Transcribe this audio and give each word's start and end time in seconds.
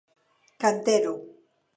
Cantero. 0.61 1.13